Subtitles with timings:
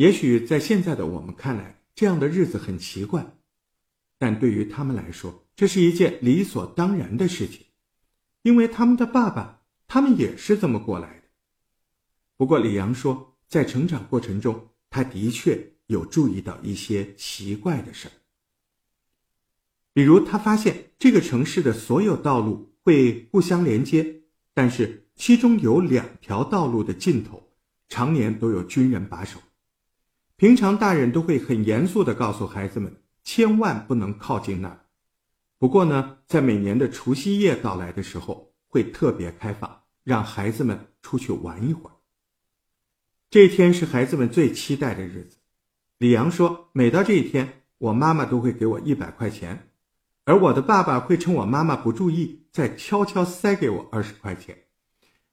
[0.00, 3.36] 也许在现在的我们看来，这样的日子很奇怪，
[4.16, 7.66] 但对于他们来说，这是一件理所当然的事情，
[8.40, 11.24] 因为他们的爸爸，他们也是这么过来的。
[12.38, 18.16] 不过，李阳说，在成长过程中，他的确有注意到一些奇怪的事儿，
[19.92, 24.22] 比如他发现这个城市的所有道路会互相连接，
[24.54, 27.50] 但是其中有两条道路的尽头
[27.90, 29.38] 常年都有军人把守。
[30.40, 34.86] 平常大人都会很严肃地告诉孩子们，千万不能靠近那儿。
[35.58, 41.92] 不过呢，在每年的除夕夜到来的时候，会特别开放，让孩子们出去玩一会儿。
[43.28, 45.36] 这一天是孩子们最期待的日子。
[45.98, 49.68] 李阳说，每到这一天，我妈妈都会给我一百块钱，
[50.24, 54.56] 而我的爸爸会趁我妈妈不注意，再悄悄塞给我二十块钱，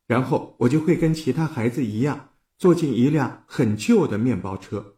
[0.06, 4.96] 然后我就会跟其他孩子一样，坐进一辆很旧的面包车。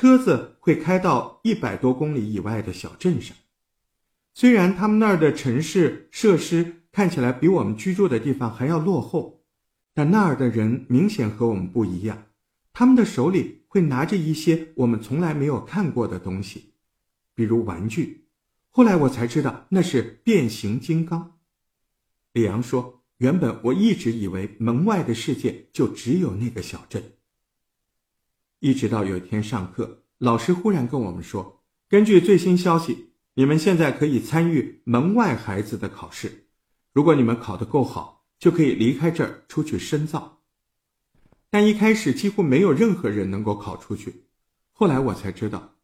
[0.00, 3.36] 车子会开到一百多公里以外的小镇上，
[4.32, 9.42] 虽然他们那儿的城市设施看起来比我们居住的地方还要落后，
[9.92, 12.26] 但那儿的人明显和我们不一样。
[12.72, 16.74] 他们的手里会拿着一些我们从来没有看过的东西，
[17.34, 18.28] 比如玩具。
[18.68, 21.38] 后来我才知道那是变形金刚。
[22.34, 27.02] 李阳说：“原本我一直以为门外的世界就只有那个小镇。”
[28.60, 36.48] 一直到有一天上课，老师忽然跟我们说：“根据最新消息，你们现在可以参与门外孩子的考试。
[36.92, 40.42] 如果你们考得够好，就可以离开这儿出去深造。”
[41.50, 44.24] 但一开始几乎没有任何人能够考出去。
[44.72, 45.76] 后来我才知道，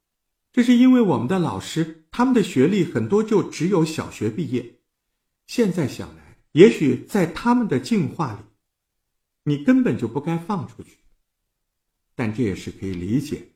[0.53, 4.81] 这是因为我们的老师他们的学历很多就只有小学毕业。
[5.47, 8.41] 现在想来，也许在他们的进化里，
[9.45, 10.99] 你根本就不该放出去。
[12.15, 13.49] 但这也是可以理解，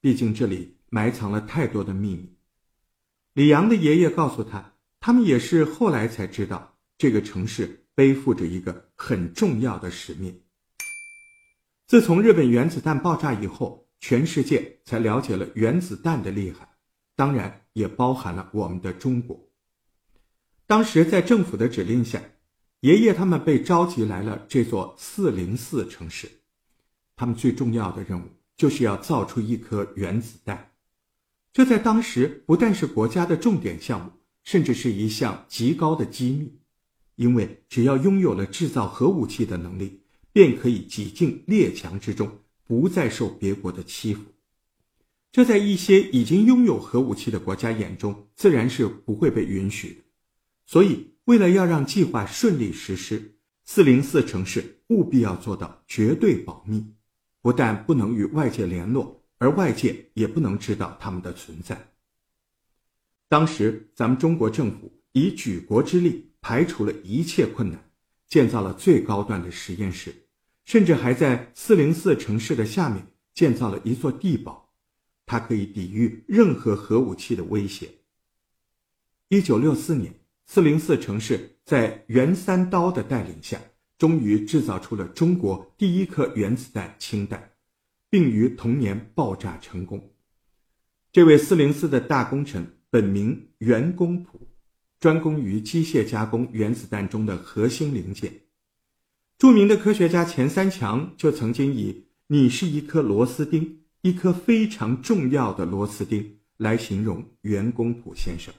[0.00, 2.36] 毕竟这里埋藏了太多的秘密。
[3.32, 10.42] 李阳的爷爷告诉他，他们也是后来才知道，这个城市背负着一个很重要的使命。
[11.86, 16.68] 自从日本原子弹爆炸以后，全世界才了解了原子弹的厉害，
[17.16, 19.48] 当然也包含了我们的中国。
[20.66, 22.22] 当时在政府的指令下，
[22.80, 26.30] 爷爷他们被召集来了这座四零四城市。
[27.20, 28.24] 他们最重要的任务
[28.56, 30.70] 就是要造出一颗原子弹，
[31.52, 34.10] 这在当时不但是国家的重点项目，
[34.42, 36.58] 甚至是一项极高的机密。
[37.16, 40.00] 因为只要拥有了制造核武器的能力，
[40.32, 44.22] 便可以挤进列强之中，不再受别国的欺负。
[45.30, 50.00] 这在一些已经拥有核武器的国家眼中，自然是不会被允许的。
[50.64, 53.34] 所以，为了要让计划顺利实施，
[53.66, 56.82] 四零四城市务必要做到绝对保密。
[57.42, 61.92] 不但不能与外界联络，而外界也不能知道他们的存在。
[63.28, 67.90] 当时，咱们中国政府以举国之力排除了一切困难，
[68.28, 70.14] 建造了最高端的实验室，
[70.64, 74.72] 甚至还在四零四城市的下面建造了一座地堡，
[75.24, 77.88] 它可以抵御任何核武器的威胁。
[79.28, 80.12] 一九六四年，
[80.46, 83.60] 四零四城市在袁三刀的带领下。
[84.00, 87.50] 终于制造出了中国第一颗原子弹氢弹，
[88.08, 90.14] 并于同年爆炸成功。
[91.12, 94.48] 这位四零四的大功臣本名袁公朴，
[94.98, 98.32] 专攻于机械加工原子弹中的核心零件。
[99.36, 108.54] 著名的科学家钱三强就曾经以“你是一颗螺丝钉，一颗非常重要的螺丝钉”来形容袁公朴先生。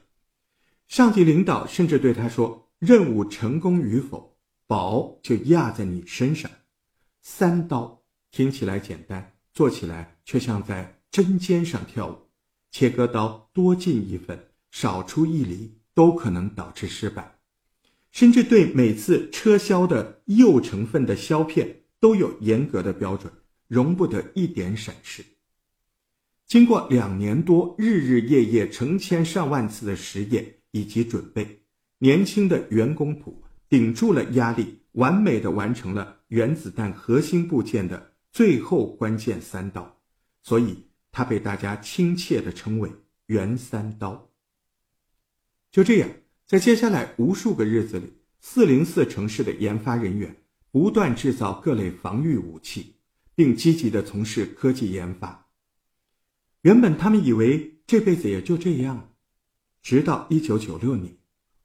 [0.88, 4.30] 上级领导甚至对他说：“任务成功与否。”
[4.72, 6.50] 宝就压在你身上，
[7.22, 12.18] 三刀听起来简单，做起来却像在针尖上跳舞。
[12.72, 17.38] 切割刀多进一分，少出一厘，都可能导致失败。
[18.14, 23.30] 甚至对每次车削的釉成分的削片都有严格的标准，
[23.68, 25.22] 容不得一点闪失。
[26.48, 31.64] 经过两年多日日夜夜、成千上万次的实验以及准备，
[31.98, 33.44] 年轻的袁公朴。
[33.72, 40.02] 顶住了压力，完美的完成了原子弹核心部件的最后关键三刀，
[40.44, 42.92] 所以他被大家亲切的称为
[43.28, 44.30] “原三刀”。
[45.72, 46.10] 就这样，
[46.46, 50.36] 在接下来无数个日子里，四零四城市的研发人员
[50.70, 52.98] 不断制造各类防御武器，
[53.34, 55.48] 并积极的从事科技研发。
[56.64, 59.12] 原本他们以为这辈子也就这样了，
[59.82, 61.16] 直到一九九六年，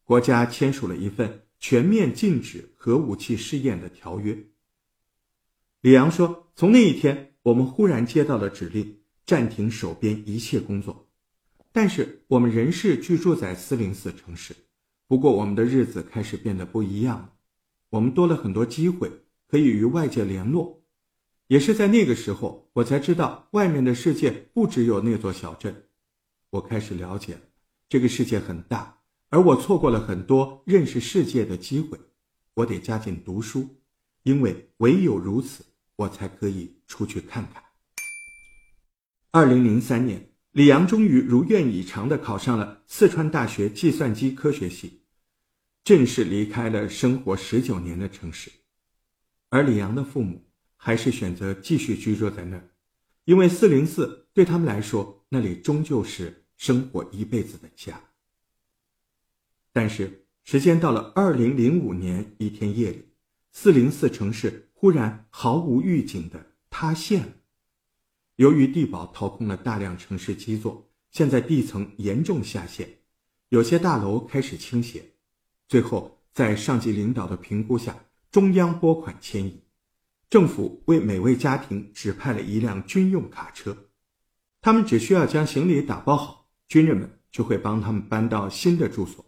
[0.05, 1.43] 国家签署了一份。
[1.69, 4.39] 全面禁止核武器试验的条约。
[5.81, 11.09] 李阳说：“从那一天，我们忽然接到了指令，暂停手边一切工作。
[11.73, 14.55] 但是我们仍是居住在四零四城市，
[15.09, 17.33] 不过我们的日子开始变得不一样了。
[17.89, 19.11] 我们多了很多机会，
[19.49, 20.85] 可以与外界联络。
[21.49, 25.89] 也是在那个时候，我才知道外面的世界不只有那座小镇。
[26.51, 27.37] 我开始了解，
[27.89, 28.96] 这个世界很大，
[29.29, 31.99] 而我错过了很多认识世界的机会。
[32.55, 33.69] 我得加紧读书，
[34.23, 35.65] 因为唯有如此，
[35.97, 37.63] 我才可以出去看看。
[39.31, 45.03] 二零零三年，李阳终于如愿以偿地考上了四川大学计算机科学系，
[45.85, 48.51] 正式离开了生活十九年的城市，
[49.51, 50.43] 而李阳的父母。
[50.79, 52.71] 还是选择继续居住在那儿，
[53.25, 57.99] 因为四零四对他们来说，那里终究是生活一辈子的家。
[59.77, 63.11] 但是时间到了二零零五年一天夜里，
[63.53, 67.29] 四零四城市忽然毫无预警的塌陷了。
[68.37, 72.89] 由于地堡掏空了大量城市基座，现在地层严重下陷，
[73.51, 75.05] 有些大楼开始倾斜。
[75.69, 77.95] 最后，在上级领导的评估下，
[78.31, 79.61] 中央拨款迁移。
[80.31, 83.77] 政府为每位家庭指派了一辆军用卡车，
[84.63, 89.23] 他们只需要将行李打包好，军人们就会帮他们搬到新的住所。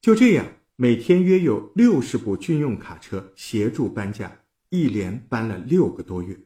[0.00, 0.46] 就这样，
[0.76, 6.38] 每天约有六十部军用卡车协助搬家，一连搬了六个多月。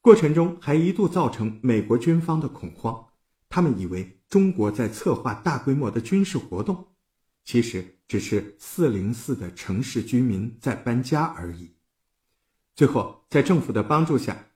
[0.00, 3.08] 过程中还一度造成美国军方的恐慌，
[3.48, 6.94] 他们以为中国在策划大规模的军事活动，
[7.44, 11.74] 其实只是四零四的城市居民在搬家而已。
[12.74, 14.46] 最后，在政府的帮助下，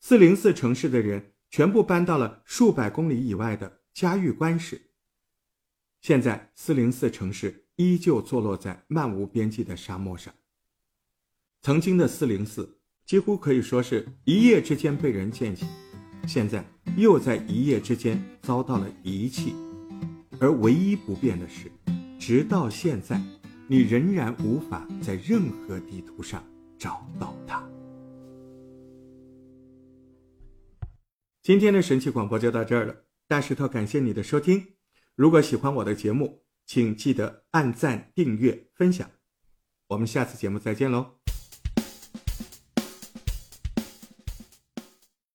[0.00, 4.90] 四零四城市的人全部搬到了数百公里以外的嘉峪关市。
[6.02, 10.34] 现在，四零四城市依旧坐落在漫无边际的沙漠上。
[11.62, 15.64] 曾经的四零四几乎可以说是一夜之间被人建起，
[16.26, 16.62] 现在
[16.98, 19.54] 又在一夜之间遭到了遗弃。
[20.38, 21.72] 而唯一不变的是，
[22.18, 23.18] 直到现在，
[23.66, 26.44] 你仍然无法在任何地图上。
[26.78, 27.62] 找到他。
[31.42, 34.66] 今天的神奇广播就到这儿了，大石头感谢你的收听。
[35.14, 39.10] 如果喜欢我的节目，请记得按赞、订阅、分享。
[39.88, 41.19] 我们下次节目再见喽。